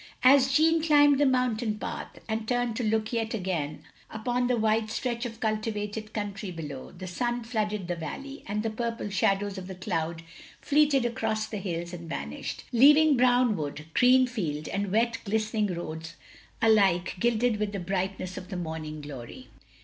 As 0.23 0.51
Jeanne 0.51 0.81
climbed 0.81 1.19
the 1.19 1.27
mountain 1.27 1.77
path, 1.77 2.17
and 2.27 2.47
turned 2.47 2.75
to 2.77 2.83
look 2.83 3.13
yet 3.13 3.35
again 3.35 3.83
upon 4.09 4.47
the 4.47 4.57
wide 4.57 4.89
stretch 4.89 5.27
of 5.27 5.39
cultivated 5.39 6.11
country 6.11 6.49
below, 6.49 6.91
the 6.91 7.05
stin 7.05 7.43
flooded 7.43 7.87
the 7.87 7.95
valley, 7.95 8.43
and 8.47 8.63
the 8.63 8.71
purple 8.71 9.11
shadows 9.11 9.59
of 9.59 9.67
the 9.67 9.75
cloud 9.75 10.23
fleeted 10.59 11.05
across 11.05 11.45
the 11.45 11.57
hills 11.57 11.93
and 11.93 12.09
vanished; 12.09 12.63
leaving 12.71 13.15
brown 13.15 13.55
wood, 13.55 13.85
green 13.93 14.25
field, 14.25 14.67
and 14.69 14.91
wet 14.91 15.19
glistening 15.23 15.67
roads 15.67 16.15
alike 16.63 17.15
gilded 17.19 17.57
with 17.57 17.71
the 17.71 17.79
brightness 17.79 18.39
of 18.39 18.49
the 18.49 18.57
morning 18.57 19.01
glory. 19.01 19.49